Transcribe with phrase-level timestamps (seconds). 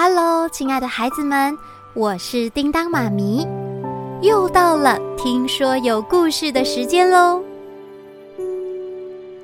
[0.00, 1.58] Hello，亲爱的孩子们，
[1.92, 3.44] 我是叮当妈咪，
[4.22, 7.42] 又到了听说有故事的时间喽。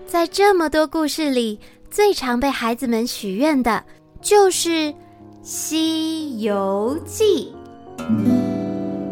[0.07, 1.59] 在这么多故事里，
[1.91, 3.83] 最常被孩子们许愿的
[4.23, 4.69] 就是
[5.43, 7.53] 《西游记》。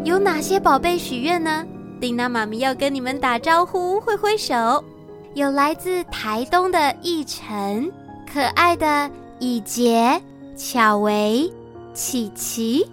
[0.05, 1.67] 有哪些宝贝许愿呢？
[2.01, 4.85] 叮当妈咪要跟你们打招呼，挥挥手。
[5.35, 7.93] 有来自台东的奕晨，
[8.33, 10.23] 可爱的以洁、
[10.57, 11.51] 巧维、
[11.95, 12.87] 琪琪，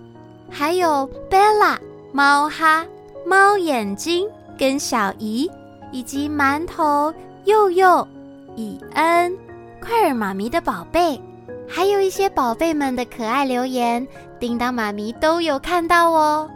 [0.50, 1.78] 还有 Bella、
[2.12, 2.86] 猫哈、
[3.26, 4.28] 猫眼睛
[4.58, 5.50] 跟小姨，
[5.92, 7.14] 以及馒头、
[7.46, 8.08] 佑佑、
[8.56, 9.38] 以恩、
[9.82, 11.20] 快尔妈咪的宝贝，
[11.68, 14.08] 还有一些宝贝们的可爱留言，
[14.40, 16.50] 叮当妈咪都有看到哦。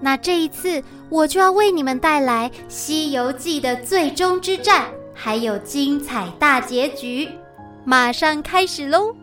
[0.00, 7.28] 那这一次，我就要为你们带来《西游记》的最终之战，还有精彩大结局，
[7.84, 9.14] 马上开始喽！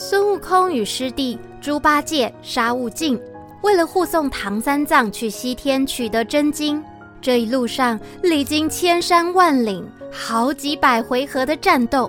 [0.00, 3.20] 孙悟空与师弟猪八戒、沙悟净，
[3.64, 6.80] 为了护送唐三藏去西天取得真经，
[7.20, 12.08] 这一路上历经千山万岭，好几百回合的战斗，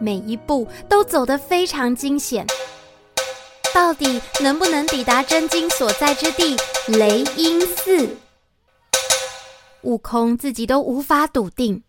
[0.00, 2.44] 每一步都走得非常惊险。
[3.72, 6.56] 到底能不能抵达真经所在之地
[6.88, 8.08] 雷音寺？
[9.82, 11.80] 悟空自己都无法笃定。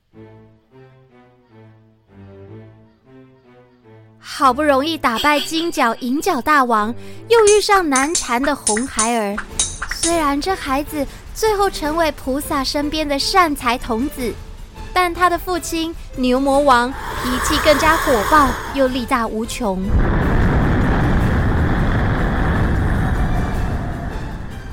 [4.23, 6.94] 好不容易打败金角银角大王，
[7.27, 9.36] 又遇上难缠的红孩儿。
[9.95, 14.31] 虽然这孩子最后成为菩萨身边的善财童子，
[14.94, 19.81] 但他的父亲牛魔王脾气更加火爆，又力大无穷。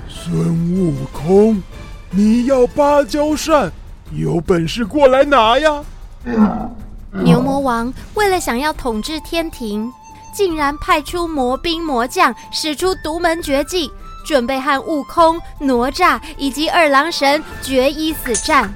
[0.08, 1.62] 孙悟空，
[2.10, 3.72] 你要芭蕉扇，
[4.12, 5.82] 有本事过来拿呀！
[7.22, 9.92] 牛魔王为了想要统治天庭，
[10.33, 13.91] 竟然派出魔兵魔将，使出独门绝技，
[14.25, 18.72] 准备和悟空、哪吒以及二郎神决一死战。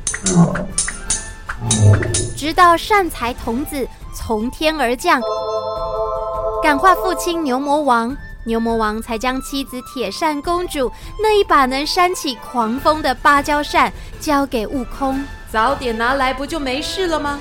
[2.36, 5.20] 直到善财童子从天而降，
[6.62, 8.14] 感化父亲牛魔王。
[8.44, 10.90] 牛魔王才将妻子铁扇公主
[11.22, 17.38] 那一把能扇起狂风的芭蕉扇交给悟空，早点拿来不就没事了吗？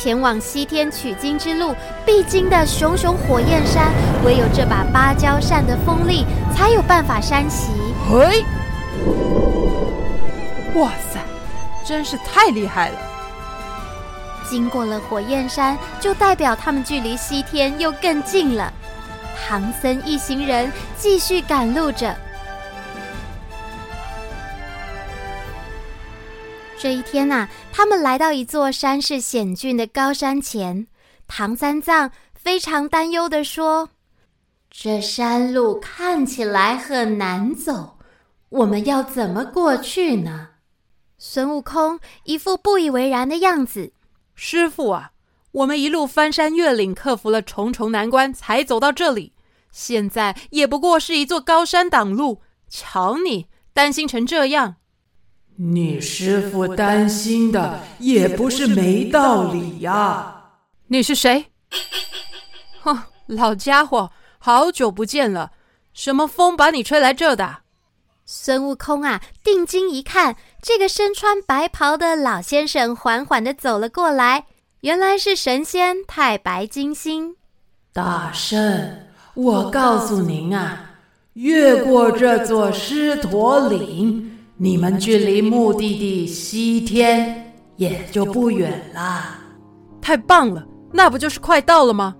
[0.00, 1.74] 前往西天取经之路
[2.06, 3.92] 必经的熊熊火焰山，
[4.24, 7.72] 唯有这把芭蕉扇的锋利才有办法山袭。
[8.08, 8.44] 嘿，
[10.80, 11.18] 哇塞，
[11.84, 12.94] 真是太厉害了！
[14.48, 18.72] 经过了火焰山，就代表他们距离西天又更近了。
[19.48, 22.14] 唐僧一行人继续赶路着。
[26.80, 30.86] 这一天呐、他们来到一座山势险峻的高山前。
[31.26, 33.90] 唐三藏非常担忧地说
[34.70, 37.98] ：“这山路看起来很难走，
[38.48, 40.50] 我们要怎么过去呢？”
[41.18, 43.92] 孙悟空一副不以为然的样子。
[44.36, 45.10] 师傅啊，
[45.50, 49.32] 我们一路翻山越岭，克服了重重难关，才走到这里。
[49.72, 54.76] 现在也不过是一座高山挡路，瞧你担心成这样。
[55.60, 60.52] 你师傅担心的也不是没道理呀。
[60.86, 61.46] 你是谁？
[62.80, 62.96] 哼，
[63.26, 65.50] 老家伙，好久不见了，
[65.92, 67.56] 什么风把你吹来这的？
[68.24, 74.46] 孙悟空啊，定睛一看，这个身穿白袍的老先生缓缓地走了过来，
[74.82, 77.34] 原来是神仙太白金星。
[77.92, 78.96] 大圣，
[79.34, 80.90] 我告诉您啊，
[81.32, 89.38] 越过这座狮驼岭，你们距离目的地西天也就不远了。
[90.00, 92.16] 太棒了，那不就是快到了吗？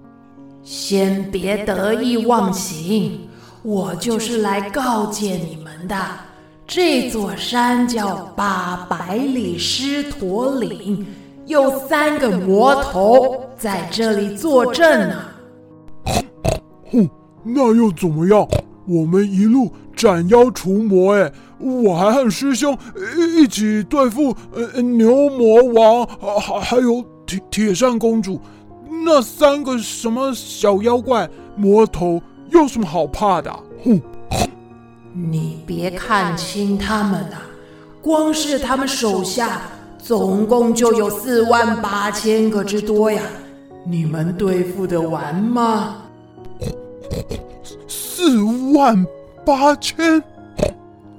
[0.63, 3.29] 先别得意忘形。
[3.63, 5.97] 我就是来告诫你们的，
[6.65, 11.05] 这座山叫八百里狮驼岭，
[11.47, 15.23] 有三个魔头在这里坐镇呢。
[16.93, 17.11] 哼，
[17.43, 18.47] 那又怎么样？
[18.89, 22.77] 我们一路斩妖除魔，哎，我还和师兄
[23.37, 26.07] 一起对付呃牛魔王，
[26.41, 28.41] 还还有铁铁扇公主，
[29.05, 32.21] 那三个什么小妖怪魔头。
[32.51, 33.55] 有什么好怕的？
[33.85, 34.01] 哼！
[35.13, 37.37] 你别看轻他们呐，
[38.01, 39.61] 光是他们手下
[39.99, 43.21] 总共就有四万八千个之多呀，
[43.87, 45.97] 你们对付得完吗？
[48.19, 48.43] 四
[48.77, 49.07] 万
[49.47, 50.21] 八千？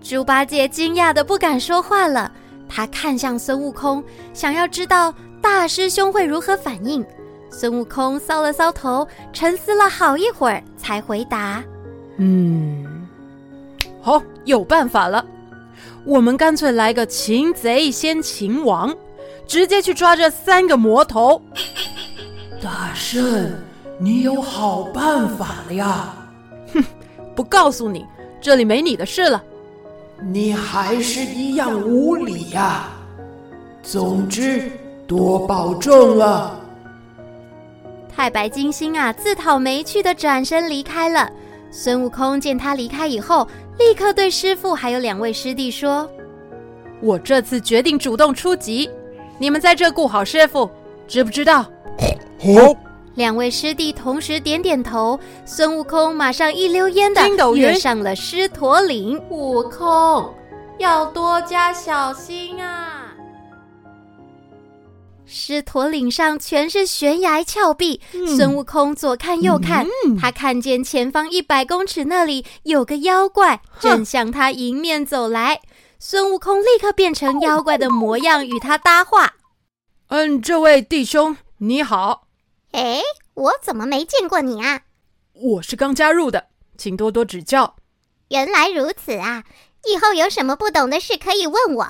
[0.02, 2.30] 猪八戒惊讶的不敢说话了，
[2.68, 4.04] 他看向孙悟空，
[4.34, 7.02] 想要知道大师兄会如何反应？
[7.50, 11.64] 孙悟空搔了搔头，沉思了好一会儿，才回答
[12.20, 13.08] ：“嗯，
[14.02, 15.24] 好，有办法了。
[16.04, 18.94] 我们干脆来个擒贼先擒王，
[19.48, 21.42] 直接去抓这三个魔头。”
[22.62, 23.54] 大圣，
[23.98, 26.14] 你有好办法了呀？
[27.40, 28.06] 哼，不告诉你，
[28.42, 29.42] 这里没你的事了。
[30.22, 32.90] 你还是一样无理呀。
[33.82, 34.70] 总之，
[35.08, 36.60] 多保重了。
[38.14, 41.32] 太白金星啊，自讨没趣的转身离开了。
[41.72, 43.48] 孙悟空见他离开以后，
[43.78, 46.10] 立刻对师傅还有两位师弟说
[47.02, 48.90] ：“我这次决定主动出击，
[49.38, 50.70] 你们在这顾好师傅，
[51.08, 51.64] 知不知道？”
[52.38, 52.89] 好。
[53.16, 55.20] 两位师弟同时点点头。
[55.46, 57.22] 孙悟空马上一溜烟的
[57.56, 59.22] 跃上了狮驼岭。
[59.30, 60.34] 悟空
[60.78, 63.14] 要多加小心啊！
[65.32, 75.60] 狮驼岭上全是悬崖峭壁，嗯、孙悟空左看右看，嗯、他看见前方一百公尺那里有个妖怪正向他迎面走来。
[76.00, 79.34] 孙悟空立刻变成妖怪的模样与他搭话
[80.10, 82.29] ：“嗯，这位弟兄你好。”
[82.72, 83.02] 哎，
[83.34, 84.82] 我怎么没见过你啊？
[85.34, 87.76] 我是刚加入的，请多多指教。
[88.30, 89.44] 原来如此啊！
[89.86, 91.88] 以后有什么不懂的事可以问我。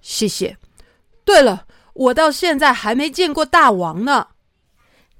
[0.00, 0.56] 谢谢。
[1.24, 4.28] 对了，我到现在还没见过大王呢。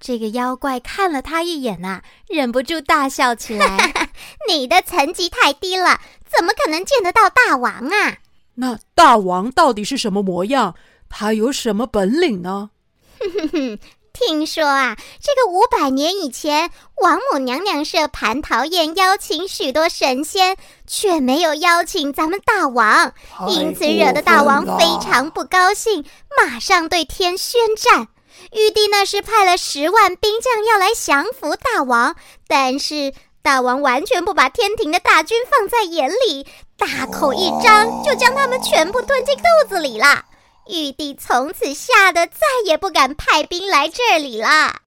[0.01, 4.11] 这个妖怪看了他一眼啊，忍不住大笑起来。
[4.49, 8.19] 你的层级太低了，怎么可能见得到大王啊？
[8.55, 10.75] 那大王到底是什么模样？
[11.11, 12.71] 他有什么本领呢？
[13.19, 13.79] 哼哼哼。
[14.19, 16.71] 听说啊，这个五百年以前，
[17.01, 20.57] 王母娘娘设蟠桃宴，邀请许多神仙，
[20.89, 23.13] 却没有邀请咱们大王，
[23.47, 26.05] 因此惹得大王非常不高兴，
[26.37, 28.09] 马上对天宣战。
[28.53, 32.17] 玉帝那时派了十万兵将要来降服大王，
[32.49, 36.45] 但是大王完全不把天庭的大军放在眼里，
[36.77, 40.25] 大口一张就将他们全部吞进肚子里了。
[40.69, 44.83] 玉帝从此吓得再也不敢派兵来这里了。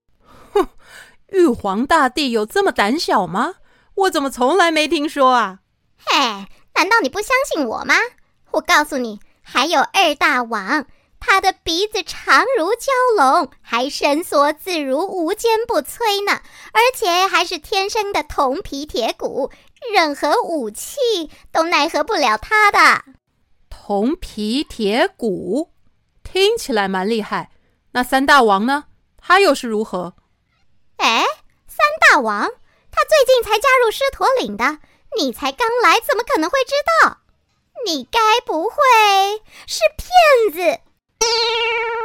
[0.53, 0.67] 哼，
[1.29, 3.55] 玉皇大帝有这么胆小吗？
[3.95, 5.59] 我怎么从来没听说啊？
[5.97, 7.95] 嘿，难道你不相信我吗？
[8.51, 10.85] 我告诉你，还有二大王，
[11.19, 16.41] 他的鼻子长如蛟龙，还伸缩自如，无坚不摧呢，
[16.73, 19.51] 而且还是天生的铜皮铁骨，
[19.93, 20.97] 任何武器
[21.51, 23.03] 都奈何不了他的。
[23.69, 25.70] 铜皮铁骨，
[26.31, 27.49] 听起来蛮厉害。
[27.91, 28.85] 那三大王呢？
[29.17, 30.13] 他又是如何？
[30.95, 31.25] 哎，
[31.67, 32.49] 三大王，
[32.89, 34.79] 他最近才加入狮驼岭的，
[35.17, 36.73] 你才刚来，怎么可能会知
[37.03, 37.17] 道？
[37.85, 38.75] 你该不会
[39.67, 40.79] 是骗子？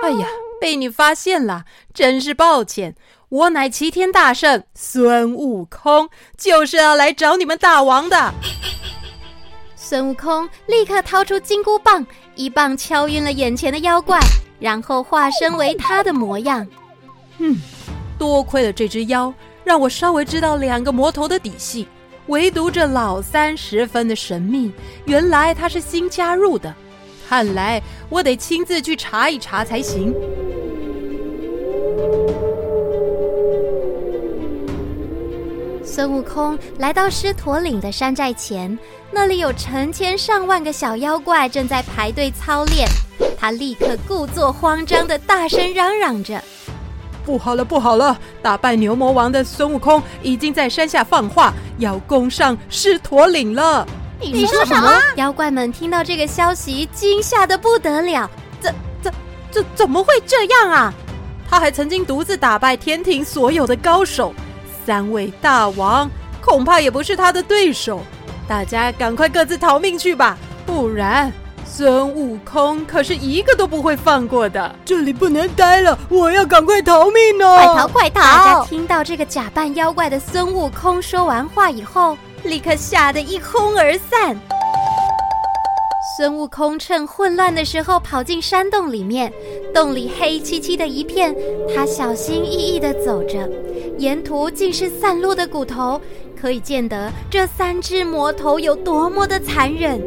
[0.02, 0.26] 哎呀，
[0.60, 1.64] 被你发现了，
[1.94, 2.96] 真是抱歉。
[3.28, 8.34] 我乃齐天大圣孙悟空，就是要来找你们大王的。
[9.76, 12.04] 孙悟空立刻掏出金箍棒，
[12.36, 14.20] 一棒敲晕了眼前的妖怪，
[14.60, 16.66] 然后化身为他的模样。
[17.38, 17.56] 嗯，
[18.18, 19.32] 多亏了这只妖，
[19.64, 21.88] 让我稍微知道两个魔头的底细。
[22.26, 24.70] 唯独这老三十分的神秘，
[25.06, 26.74] 原来他是新加入的。
[27.26, 30.14] 看来我得亲自去查一查才行。
[35.82, 38.78] 孙悟空来到狮驼岭的山寨前，
[39.18, 42.86] 那里有成千上万个小妖怪正在排队操练。
[43.38, 46.38] 他立刻故作慌张的大声嚷嚷着
[47.24, 48.14] ：“不好了，不好了！
[48.42, 53.88] 打败牛魔王的孙悟空已经在山下放话，要攻上狮驼岭了。”
[54.20, 54.92] 你说什么？
[55.16, 58.30] 妖怪们听到这个消息，惊吓的不得了。
[58.60, 59.10] 怎、怎、
[59.50, 60.92] 怎、怎么会这样啊？
[61.48, 64.34] 他还曾经独自打败天庭所有的高手。
[64.84, 66.10] 三位大王
[66.42, 68.02] 恐怕也不是他的对手，
[68.48, 71.32] 大家赶快各自逃命去吧，不然
[71.64, 74.74] 孙悟空可是一个都不会放过的。
[74.84, 77.56] 这里不能待了，我要赶快逃命哦！
[77.56, 78.20] 快逃，快逃！
[78.20, 84.38] 大家听到这个假扮妖怪的孙悟空说完话以后，立刻吓得一哄而散。
[86.16, 89.30] 孙悟空趁混乱的时候跑进山洞里面，
[89.74, 91.36] 洞里黑漆漆的一片，
[91.74, 93.46] 他小心翼翼地走着。
[93.98, 96.00] 沿途尽是散落的骨头，
[96.34, 100.00] 可以见得这三只魔头有多么的残忍。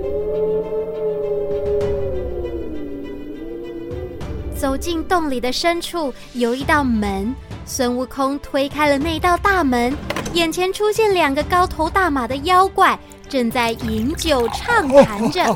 [4.57, 7.31] 走进洞里的深处，有一道门。
[7.65, 9.93] 孙悟空推开了那道大门，
[10.33, 12.97] 眼前出现两个高头大马的妖怪，
[13.29, 15.55] 正在饮酒畅谈着。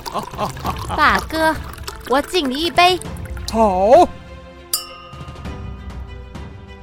[0.96, 1.53] 大哥，
[2.10, 3.00] 我敬你一杯。
[3.51, 4.08] 好。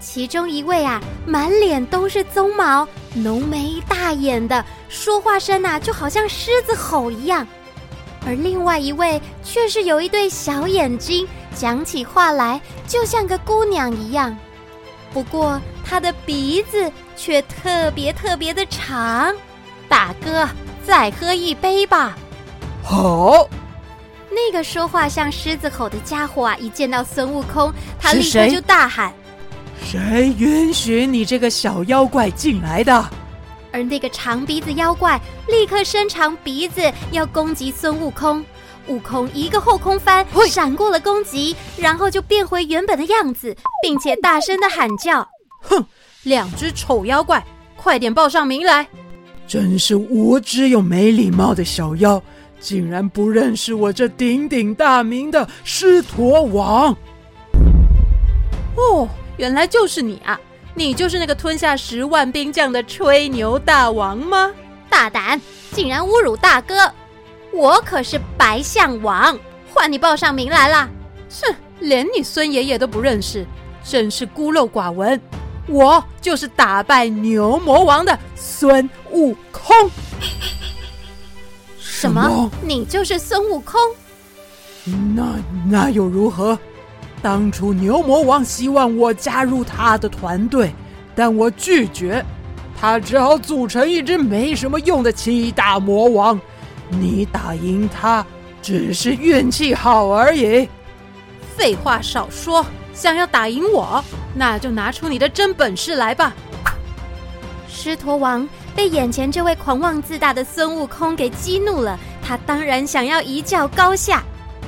[0.01, 7.47] 其中一位啊，满脸都是鬃毛，浓眉大眼的，说话声啊就好像狮子吼一样；
[8.27, 14.37] 而另外一位却是有一对小眼睛，讲起话来就像个姑娘一样。
[15.13, 19.33] 不过他的鼻子却特别特别的长。
[19.89, 20.49] 大哥，
[20.91, 22.19] 再喝一杯吧。
[22.83, 23.49] 好。
[24.29, 29.15] 那个说话像狮子吼的家伙啊，一见到孙悟空，他立刻就大喊。
[29.85, 33.09] 谁允许你这个小妖怪进来的？
[33.71, 38.45] 而那个长鼻子妖怪立刻伸长鼻子要攻击孙悟空，
[38.89, 45.21] 悟空一个后空翻，闪过了攻击，然后就变回原本的样子，并且大声的喊叫
[45.63, 45.87] ：“哼，
[46.25, 47.45] 两只丑妖怪，
[47.77, 48.85] 快点报上名来！
[49.51, 52.23] 真是无知又没礼貌的小妖，
[52.61, 56.97] 竟然不认识我这鼎鼎大名的狮驼王！”
[58.79, 59.09] 哦。
[59.37, 60.39] 原来就是你啊！
[60.75, 64.53] 你就是那个吞下十万兵将的吹牛大王吗？
[64.91, 65.41] 大胆，
[65.73, 66.93] 竟然侮辱大哥！
[67.51, 69.39] 我可是白象王，
[69.73, 70.87] 换你报上名来了。
[71.43, 73.47] 哼，连你孙爷爷都不认识，
[73.83, 75.19] 真是孤陋寡闻。
[75.67, 79.91] 我就是打败牛魔王的孙悟空。
[81.79, 82.51] 什么？
[82.63, 83.79] 你就是孙悟空？
[85.15, 85.37] 那
[85.69, 86.59] 那又如何？
[87.23, 90.73] 当初牛魔王希望我加入他的团队，
[91.15, 92.25] 但我拒绝，
[92.81, 96.41] 他只好组成一支没什么用的七大魔王。
[96.89, 98.25] 你打赢他
[98.63, 100.67] 只是运气好而已。
[101.55, 104.05] 废话少说，想要打赢我，
[104.35, 106.33] 那就拿出你的真本事来吧。
[107.69, 114.23] 狮驼王被眼前这位狂妄自大的孙悟空给激怒了，他当然想要一较高下。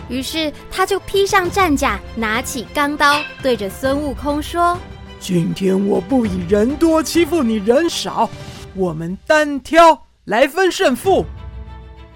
[0.09, 4.79] 于是他就披上战甲，拿起钢刀，对着孙悟空说
[5.21, 8.29] ：“今天我不以人多欺负你人少，
[8.75, 11.25] 我们单挑来分胜负。”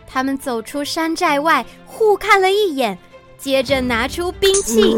[0.06, 2.98] 他们走出山寨外，互看了一眼，
[3.38, 4.94] 接着拿出兵器。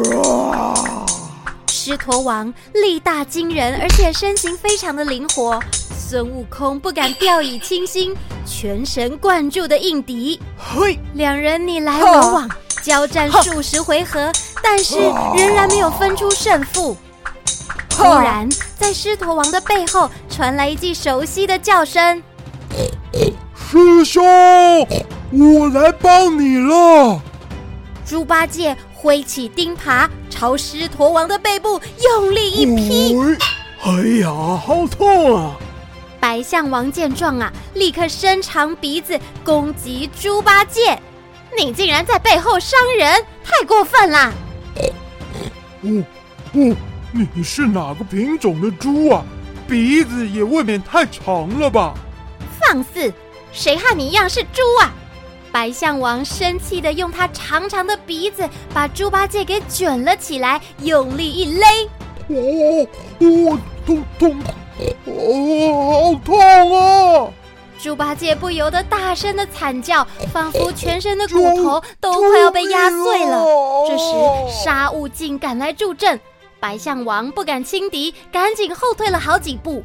[1.88, 5.59] 狮驼王力大惊人，而且身形非常的灵活，
[5.99, 8.14] 孙悟空不敢掉以轻心，
[8.45, 10.38] 全神贯注的应敌。
[10.59, 12.50] 嘿，两人你来我往。
[12.83, 14.30] 交战数十回合，
[14.62, 14.99] 但是
[15.35, 16.95] 仍然没有分出胜负。
[17.88, 18.47] 突然，
[18.78, 22.23] 在狮驼王的背后传来一记熟悉的叫声
[23.57, 24.23] ：“师兄，
[25.33, 27.18] 我来帮你了！”
[28.04, 30.07] 猪八戒挥起钉耙，
[30.38, 33.12] 朝狮驼王的背部用力一劈。
[33.83, 35.57] 哎呀，好痛啊！
[36.21, 40.97] 白象王见状啊，立刻伸长鼻子攻击猪八戒。
[41.59, 44.33] 你竟然在背后伤人，太过分了！
[45.83, 46.04] 哦
[46.52, 46.76] 哦，
[47.35, 49.25] 你是哪个品种的猪啊？
[49.66, 51.95] 鼻子也未免太长了吧？
[52.61, 53.12] 放肆！
[53.50, 54.95] 谁和你一样是猪啊？
[55.58, 61.66] 白象王生气的用他长长的鼻子把猪八戒给卷了起来，用力一勒。
[62.28, 62.86] 哦
[63.18, 64.40] 哦，痛痛！
[65.06, 66.38] 哦，好痛
[66.72, 67.28] 啊！
[67.76, 73.44] 猪八戒不由得大声的惨叫，仿佛全身的骨头都快要被压碎了。
[73.88, 76.20] 这时沙悟净赶来助阵，
[76.60, 79.82] 白象王不敢轻敌，赶紧后退了好几步。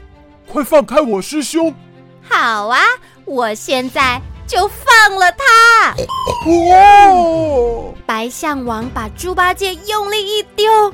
[0.48, 1.74] 快放开我师兄！
[2.22, 2.80] 好啊，
[3.25, 4.22] 我现在
[4.54, 5.96] 就放了他。
[6.46, 7.94] 哦！
[8.06, 10.94] 白象王把猪八戒用力一丢，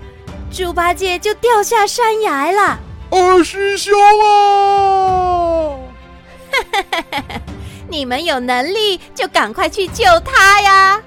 [0.50, 2.80] 猪八戒就掉下山崖了。
[3.12, 5.76] 二师兄啊！
[7.90, 11.02] 你们有能力就赶快去救他呀！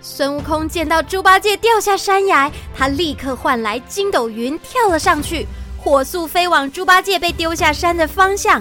[0.00, 5.46] 孙悟空见到猪八戒掉下山崖，他立刻唤来筋斗云跳了上去，
[5.78, 8.60] 火速飞往猪八戒被丢下山的方向。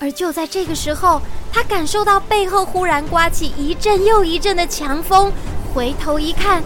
[0.00, 1.20] 而就在这个时候，
[1.52, 5.32] 他感受到背后忽然刮起一阵又一阵的强风，
[5.74, 6.62] 回头一看，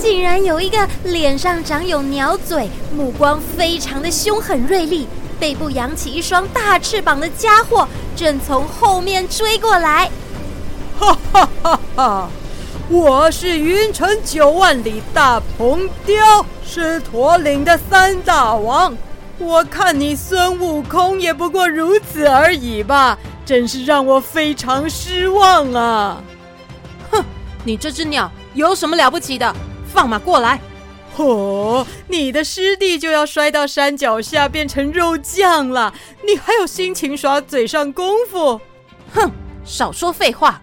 [0.00, 5.08] 竟然有一个脸上长有鸟嘴、目光非常的凶狠锐利。
[5.38, 10.10] 背部扬起一双大翅膀的家伙，正从后面追过来。
[10.98, 12.30] 哈哈哈哈！
[12.88, 18.96] 我是云城九万里大鹏雕，狮驼岭的三大王。
[19.38, 26.22] 我看你孙悟空也不过如此而已吧，真是让我非常失望啊！
[27.10, 27.24] 哼，
[27.64, 29.54] 你这只鸟有什么了不起的？
[29.92, 30.58] 放马过来！
[31.16, 35.92] 哦，你的师弟就要摔到山脚下变成肉酱了，
[36.26, 38.60] 你还有心情耍嘴上功夫？
[39.14, 39.30] 哼，
[39.64, 40.60] 少说废话！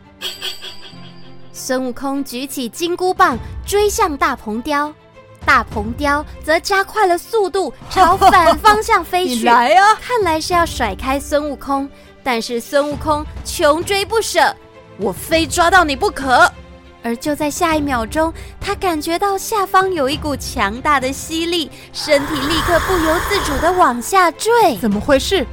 [1.52, 4.94] 孙悟空举起金箍棒追向大鹏雕，
[5.46, 9.36] 大鹏雕则加快了速度，朝反方向飞 去。
[9.36, 9.96] 你来啊！
[10.02, 11.90] 看来是要甩开孙悟空，
[12.24, 14.56] 但是孙悟空穷追不舍，
[14.98, 16.52] 我非抓到你不可。
[17.04, 24.78] 而就在下一秒钟，他感觉到下方有一股强大的吸力，身体立刻不由自主地往下坠。
[24.82, 25.46] 怎么回事？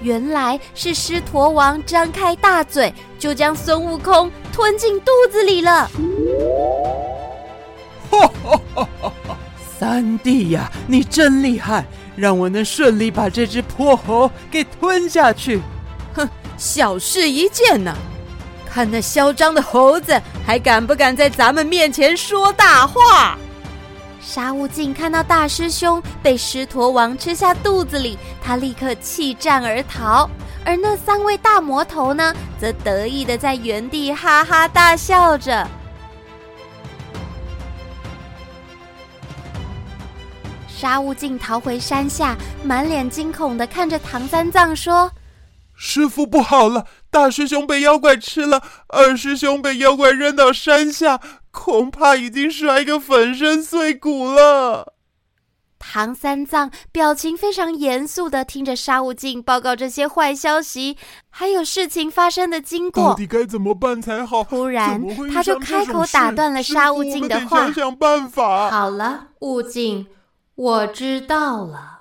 [0.00, 5.90] 原来是狮驼王张开大嘴，就将孙悟空吞进肚子里了。
[8.20, 9.36] 哈哈哈哈哈！
[9.78, 15.60] 三弟呀，你真厉害，让我能顺利把这只泼猴给吞下去。
[16.14, 17.94] 哼，小事一件呐。
[18.68, 23.38] 看那嚣张的猴子，还敢不敢在咱们面前说大话？
[24.20, 30.28] 沙悟净看到大师兄被狮驼王吃下肚子里，他立刻弃战而逃。
[30.64, 35.66] 而那三位大魔头呢，则得意的在原地哈哈大笑着。
[40.78, 45.10] 沙悟净逃回山下，满脸惊恐地看着唐三藏说。
[45.74, 51.18] 师傅不好了，大师兄被妖怪吃了，二师兄被妖怪扔到山下，
[51.50, 54.92] 恐怕已经摔个粉身碎骨了。
[55.78, 60.98] 唐三藏表情非常严肃地听着沙悟净报告这些坏消息，
[61.30, 63.02] 还有事情发生的经过。
[63.02, 64.44] 到底该怎么办才好？
[64.44, 65.02] 突然，
[65.32, 70.06] 他就开口打断了沙悟净的话：“想想办法。”好了，悟净，
[70.56, 71.92] 我知道了。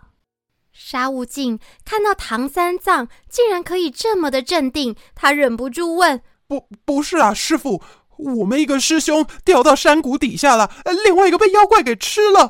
[0.71, 7.81] 沙悟净看到唐三藏竟然可以这么的镇定，他忍不住问：“不，不是啊，师傅，
[8.17, 10.69] 我们一个师兄掉到山谷底下了，
[11.03, 12.50] 另外一个被妖怪给吃了，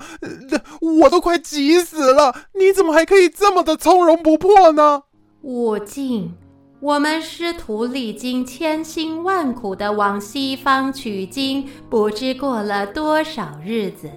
[1.01, 2.35] 我都快急死了。
[2.53, 5.03] 你怎么还可以这么的从容不迫呢？”
[5.41, 6.35] 悟净，
[6.81, 14.11] 我们师徒历经千辛万苦的往西方取经，不知过了多少日子。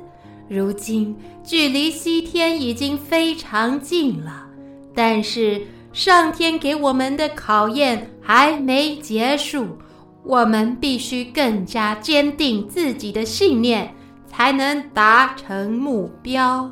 [0.48, 1.14] 如今
[1.44, 4.46] 距离西天已经非常近了，
[4.94, 9.66] 但是上天给我们的考验还没结束，
[10.24, 13.94] 我们必须更加坚定自己的信念，
[14.26, 16.70] 才能达成目标。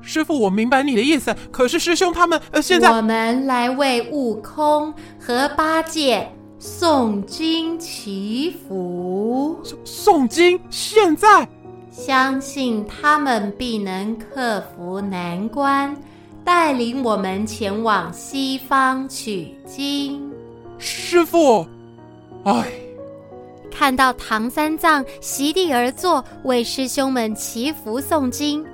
[0.00, 2.90] 师傅，我明白你的意思，可是师兄他们呃现在……
[2.90, 6.28] 我们来为悟空和八戒
[6.60, 9.60] 诵经祈福。
[9.84, 10.58] 诵经？
[10.70, 11.48] 现在？
[12.04, 15.96] 相信他们必能克服难关，
[16.44, 20.28] 带领我们前往西方取经。
[20.78, 21.64] 师傅，
[22.42, 22.66] 哎，
[23.70, 28.66] 看到唐三藏席地而坐，为师兄们祈福诵经，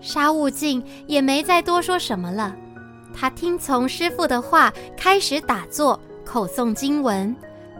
[0.00, 2.56] 沙悟净也没再多说什么了。
[3.14, 7.36] 他听从师傅的话，开始打坐，口诵经文，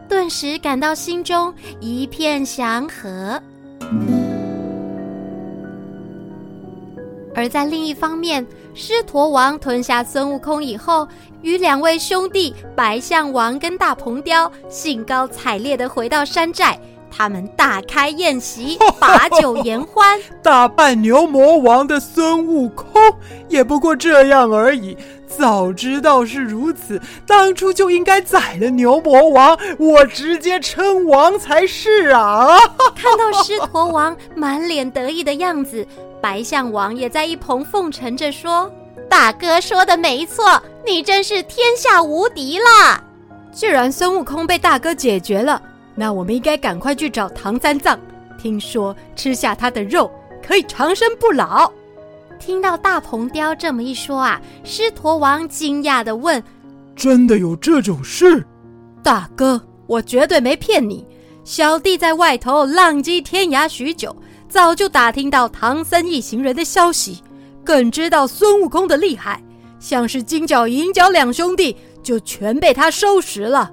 [0.07, 3.41] 顿时感到心中一片祥和。
[7.41, 11.07] 而在另一方面，狮驼王吞下孙悟空以后，
[11.41, 16.79] 与两位兄弟白象王跟大鹏雕兴高采烈地回到山寨。
[17.09, 20.19] 他们大开宴席， 把酒言欢。
[20.43, 22.87] 打败牛魔王的孙悟空
[23.49, 24.95] 也不过这样而已。
[25.27, 32.55] 早知道是如此，当初就应该宰了牛魔王，我直接称王才是啊！
[32.95, 35.85] 看到狮驼王满脸得意的样子。
[36.21, 38.71] 白象王也在一旁奉承着说
[39.09, 43.03] ：“大哥说的没错，你真是天下无敌了。
[43.51, 45.61] 既然孙悟空被大哥解决了，
[45.95, 47.99] 那我们应该赶快去找唐三藏。
[48.37, 50.09] 听说吃下他的肉
[50.45, 51.71] 可以长生不老。”
[52.39, 56.41] 听到大鹏雕这么一说啊，狮驼王惊讶地问
[56.95, 58.45] ：“真的有这种事？
[59.03, 61.05] 大哥，我绝对没骗你。
[61.43, 64.15] 小弟在外头浪迹天涯许久。”
[64.51, 67.23] 早就打听到唐僧一行人的消息，
[67.63, 69.41] 更知道孙悟空的厉害，
[69.79, 73.71] 像是金角银角两兄弟就全被他收拾了。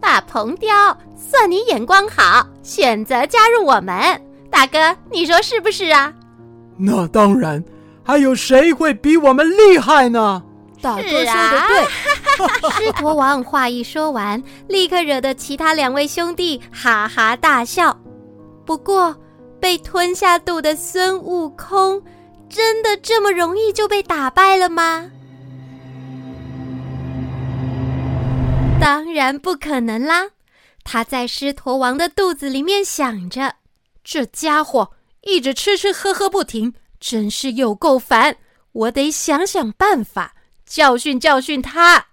[0.00, 4.20] 大鹏雕，算你眼光好，选择加入我们。
[4.50, 6.12] 大哥，你说是不是啊？
[6.76, 7.64] 那当然，
[8.02, 10.42] 还有谁会比我们厉害呢？
[10.82, 11.86] 大哥说的对。
[12.72, 17.96] 狮驼王话一说完，立刻惹得其他两位兄弟哈哈大笑。
[18.64, 19.16] 不过。
[19.60, 22.02] 被吞下肚的孙悟空，
[22.48, 25.10] 真的这么容易就被打败了吗？
[28.80, 30.28] 当然不可能啦！
[30.84, 33.56] 他在狮驼王的肚子里面想着，
[34.04, 34.92] 这家伙
[35.22, 38.36] 一直吃吃喝喝不停，真是有够烦。
[38.72, 42.06] 我得想想办法教训教训他。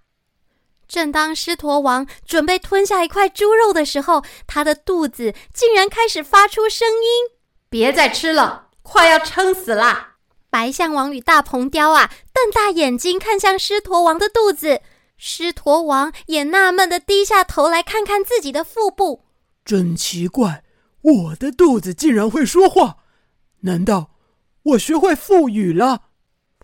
[0.94, 7.36] 正当狮驼王准备吞下一块猪肉的时候，他的肚子竟然开始发出声音
[7.68, 10.10] ：“别再吃了，快要撑死了。
[10.52, 14.82] 白象王与大鹏雕啊，瞪大眼睛看向狮驼王的肚子。
[15.18, 19.24] 狮驼王也纳闷的低下头来看看自己的腹部，
[19.66, 20.64] 真奇怪，
[21.02, 22.98] 我的肚子竟然会说话？
[23.62, 24.12] 难道
[24.62, 26.04] 我学会腹语了？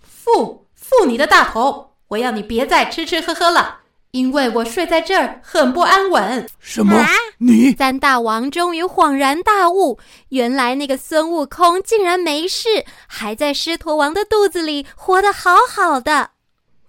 [0.04, 1.96] 腹腹你的大头！
[2.10, 3.79] 我要你别再吃吃喝喝了，
[4.12, 6.48] 因为我睡在这儿很不安稳。
[6.60, 7.06] 什么？
[7.38, 7.72] 你？
[7.74, 16.32] 三大王终于恍然大悟，原来那个孙悟空竟然没事，还在狮驼王的肚子里活得好好的。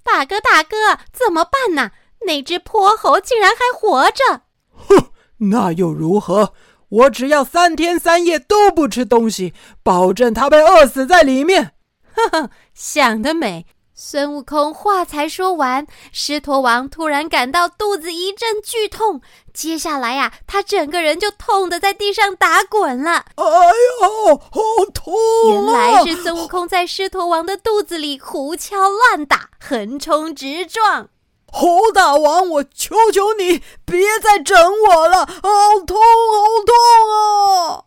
[0.02, 1.90] 大哥，大哥，怎么办呢？
[2.26, 4.42] 那只泼猴竟然还活着！
[4.74, 5.11] 哼，
[5.50, 6.52] 那又如何？
[6.88, 11.72] 我只要三天三夜都不吃东西，保证他被饿死在里面。
[12.12, 13.66] 呵呵，想得美！
[14.02, 19.20] 孙悟空话才说完，狮驼王突然感到肚子一阵剧痛，
[19.52, 23.26] 接下来呀、啊，他整个人就痛得在地上打滚了。
[23.34, 24.60] 哎呦，好
[24.94, 25.50] 痛啊！
[25.52, 31.10] 原来是孙悟空在狮驼王的肚子里胡敲乱打，横冲直撞。
[31.52, 34.56] 猴大王，我求求你别再整
[34.88, 35.50] 我了，好
[35.86, 36.74] 痛，好痛
[37.12, 37.84] 啊！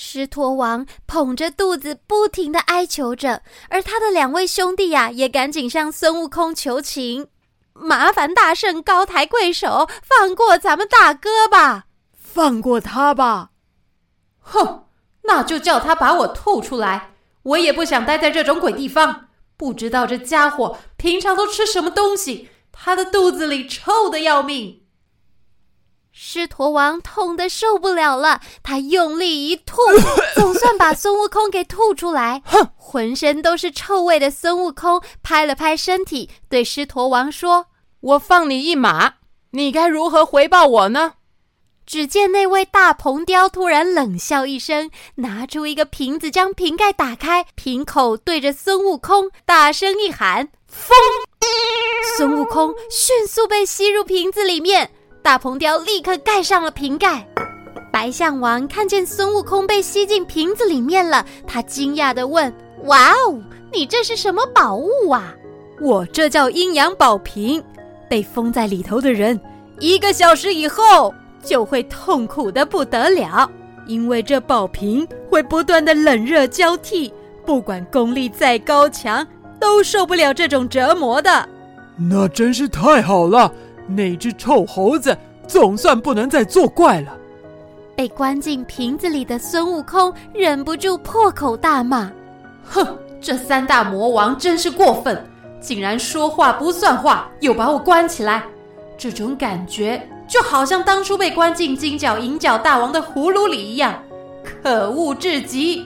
[0.00, 7.26] 狮驼王捧着肚子，不停的哀求着，而他的两位兄弟呀、啊，也赶紧向孙悟空求情
[7.74, 11.86] ：“麻烦大圣高抬贵手，放过咱们大哥吧！
[12.16, 13.50] 放过他吧！”
[14.38, 14.84] 哼，
[15.22, 19.26] 那就叫他把我吐出来，我也不想待在这种鬼地方。
[19.56, 24.82] 不知道这家伙平常都吃什么东西，他的肚子里臭的要命。
[26.20, 29.76] 狮驼王痛得受不了了，他用力一吐，
[30.34, 32.42] 总算把孙悟空给吐出来。
[32.44, 37.66] 哼，浑身都是臭味的孙悟空拍了拍身体，对狮驼王说
[38.02, 39.14] ：“我放你一马，
[39.52, 41.12] 你该如何回报我呢？”
[41.86, 50.96] 只见那位大鹏雕突然冷笑一声，拿出一个瓶子，将瓶盖打开，瓶口对着孙悟空大声一喊：“风！”
[52.18, 54.90] 孙悟空迅速被吸入瓶子里面。
[55.22, 57.26] 大鹏雕立刻盖上了瓶盖。
[57.90, 62.52] 白象王看见孙悟空被吸进瓶子里面了，他惊讶地问
[62.84, 63.40] ：“哇哦，
[63.72, 65.34] 你这是什么宝物啊
[65.80, 67.62] ？”“我这叫阴阳宝瓶，
[68.08, 69.40] 被封在里头的人，
[69.80, 73.50] 一个小时以后就会痛苦的不得了，
[73.86, 77.12] 因为这宝瓶会不断的冷热交替，
[77.44, 79.26] 不管功力再高强，
[79.58, 81.48] 都受不了这种折磨的。
[81.96, 83.52] ”“那真是太好了。”
[83.88, 87.16] 那只臭猴子总算不能再作怪了。
[87.96, 92.12] 被关进瓶子里的孙悟空忍不住破口大骂
[92.62, 92.86] ：“哼，
[93.20, 95.20] 这三大魔王真是过分，
[95.60, 98.44] 竟然说话不算话，又把我关起来。
[98.96, 104.00] 这种感觉就好像当初被关进金角银角大王的葫芦里一样，
[104.62, 105.84] 可恶至极。”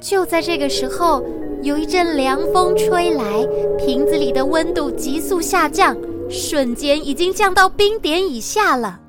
[0.00, 1.24] 就在这个时候，
[1.62, 3.46] 有一阵凉风吹来，
[3.78, 5.96] 瓶子里的温度急速下降。
[6.30, 9.00] 瞬间已经降到冰点以下了，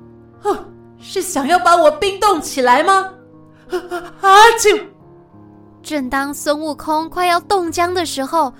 [0.42, 0.66] 啊！
[0.98, 3.10] 是想要把我冰冻起来吗？
[3.70, 3.78] 啊
[4.20, 4.30] 啊！
[4.62, 4.78] 就
[5.82, 8.52] 正当孙悟空快要冻僵的时候，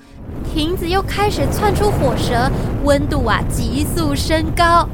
[0.52, 2.50] 瓶子又开始窜出火舌，
[2.84, 4.86] 温度啊急速升高。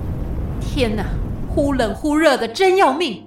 [0.61, 1.05] 天哪，
[1.49, 3.27] 忽冷忽热的，真要命！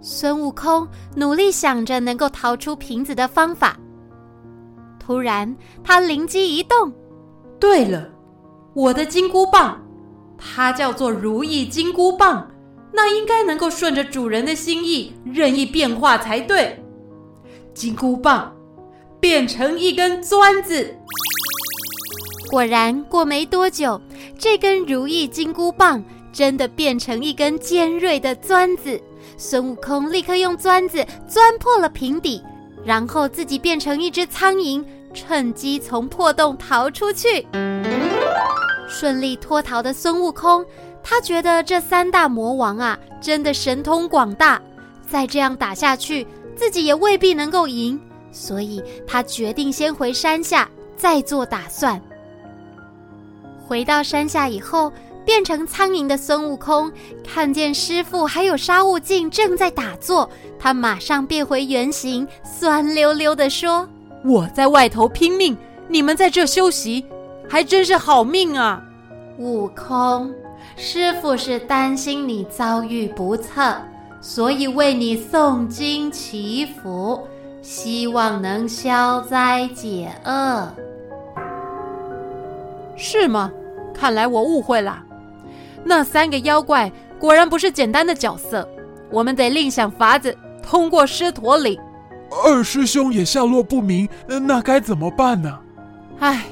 [0.00, 3.76] 孙悟空努力想着能够逃出瓶子的方法，
[4.98, 6.92] 突然他灵机一动，
[7.58, 8.06] 对了。
[8.78, 9.76] 我的金箍棒，
[10.38, 12.48] 它叫做如意金箍棒，
[12.92, 16.80] 那应该能够顺着主人的心意任意变化才对。
[17.74, 18.54] 金箍棒
[19.18, 20.96] 变成一根钻子，
[22.52, 24.00] 果然过没多久，
[24.38, 26.00] 这根如意金箍棒
[26.32, 29.00] 真的变成一根尖锐的钻子。
[29.36, 32.40] 孙悟空立刻用钻子钻破了瓶底，
[32.84, 37.44] 然后自己变成一只苍蝇，趁机从破洞逃出去。
[38.88, 40.64] 顺利脱逃的孙悟空，
[41.02, 44.60] 他觉得这三大魔王啊，真的神通广大，
[45.08, 48.00] 再这样打下去，自己也未必能够赢，
[48.32, 52.00] 所以他决定先回山下再做打算。
[53.66, 54.90] 回到山下以后，
[55.24, 56.90] 变成苍蝇的孙悟空
[57.22, 63.86] 看见师傅还有沙悟净正在打坐，他马上变回原形，酸溜溜地说
[64.24, 65.54] ：“我在外头拼命，
[65.86, 67.04] 你们在这休息。”
[67.48, 68.82] 还真是好命啊！
[69.38, 70.32] 悟空，
[70.76, 73.74] 师傅是担心你遭遇不测，
[74.20, 77.26] 所以为你诵经祈福，
[77.62, 80.68] 希望能消灾解厄。
[82.96, 83.50] 是吗？
[83.94, 85.02] 看来我误会了。
[85.84, 88.68] 那三个妖怪果然不是简单的角色，
[89.10, 91.80] 我们得另想法子通过狮驼岭。
[92.44, 95.58] 二师兄也下落不明，那该怎么办呢？
[96.18, 96.44] 唉，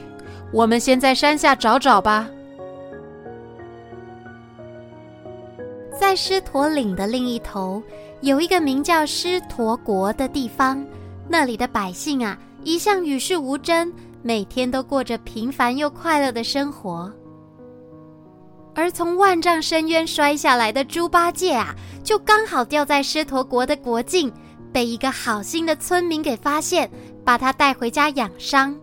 [0.56, 2.26] 我们先在山下找找吧。
[6.00, 7.82] 在狮驼岭的另一头，
[8.22, 10.82] 有一个名叫狮驼国的地方，
[11.28, 13.92] 那里的百姓啊，一向与世无争，
[14.22, 17.12] 每天都过着平凡又快乐的生活。
[18.74, 24.32] 而从万丈深渊摔下来的猪八戒啊，就刚好掉在狮驼国的国境，
[24.72, 26.90] 被一个好心的村民给发现，
[27.26, 28.74] 把他带回家养伤。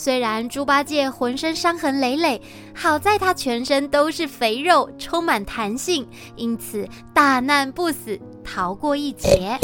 [0.00, 2.40] 虽然猪八戒浑身伤痕累累，
[2.72, 6.06] 好在他全身都是肥肉，充满弹性，
[6.36, 9.58] 因此大难不死，逃过一劫。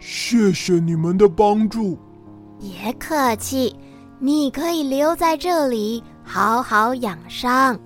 [0.00, 1.96] 谢谢你们的帮助。
[2.58, 3.72] 别客气，
[4.18, 7.78] 你可以留在这里好好养伤。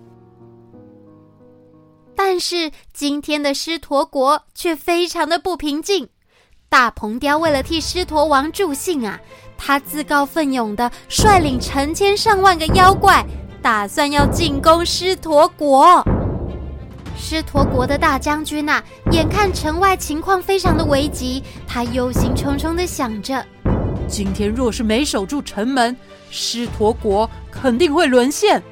[2.16, 6.08] 但是今天的狮驼国却非常的不平静。
[6.70, 9.20] 大鹏雕为了替狮驼王助兴啊，
[9.56, 13.24] 他自告奋勇地率领成千上万个妖怪，
[13.62, 16.04] 打算要进攻狮驼国。
[17.16, 23.42] 狮驼国的大将军呐，眼看城外情况非常的危急，他忧心忡忡地想着：
[24.06, 25.96] 今天若是没守住城门，
[26.30, 28.62] 狮驼国肯定会沦陷。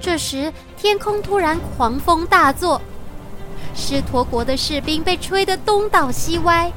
[0.00, 2.82] 这时，天空突然狂风大作，
[3.74, 6.70] 狮驼国的士兵被吹得东倒西歪。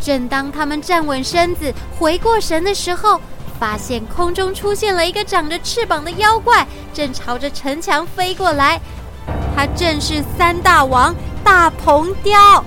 [0.00, 3.20] 正当他们站稳身子、回过神的时候，
[3.58, 8.80] 发现空中出现了一个长着翅膀的妖怪，正朝着城墙飞过来。
[9.54, 12.64] 他正是三大王大鹏雕。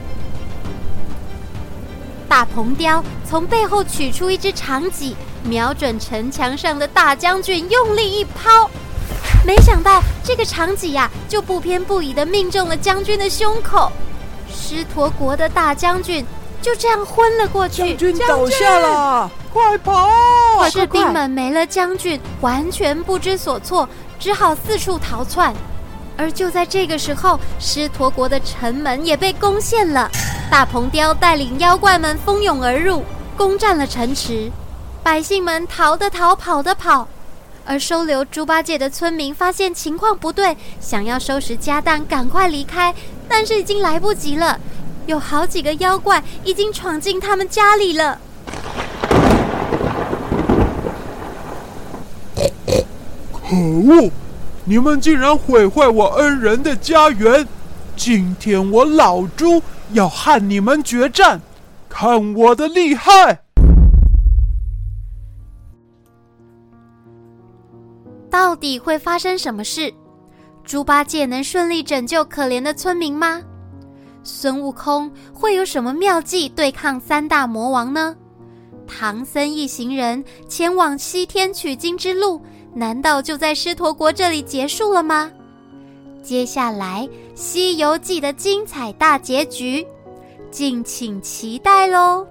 [2.29, 8.69] 大鹏雕从背后取出一支长戟，瞄准城墙上的大将军，用力一抛。
[9.45, 13.91] 没想到这个长戟呀，就不偏不倚的命中了将军的胸口，
[14.51, 16.25] 狮驼国的大将军
[16.63, 17.89] 就这样昏了过去。
[17.89, 20.09] 将军倒下了，快跑！
[20.69, 25.53] 士兵们没了将军，完全不知所措，只好四处逃窜。
[26.15, 30.09] 而就在这个时候，狮驼国的城门也被攻陷了，
[30.49, 33.03] 大鹏雕带领妖怪们蜂拥而入，
[33.35, 34.49] 攻占了城池，
[35.03, 37.07] 百姓们逃的逃，跑的跑。
[37.65, 42.93] 而收留猪八戒的村民发现情况不对，想要收拾家当赶快离开，
[43.27, 44.59] 但是已经来不及了，
[45.05, 48.19] 有好几个妖怪已经闯进他们家里了。
[53.31, 54.09] 可恶！
[54.65, 57.45] 你们竟然毁坏我恩人的家园！
[57.95, 59.61] 今天我老猪
[59.91, 61.41] 要和你们决战，
[61.87, 63.41] 看我的厉害！
[68.31, 69.93] 到底会发生什么事？
[70.63, 73.41] 猪八戒能顺利拯救可怜的村民吗？
[74.23, 78.15] 孙悟空会有什么妙计对抗三大魔王呢？
[78.87, 82.41] 唐僧一行人前往西天取经之路，
[82.73, 85.31] 难道就在狮驼国这里结束了吗？
[86.21, 89.85] 接下来《西游记》的精彩大结局，
[90.49, 92.25] 敬请期待喽！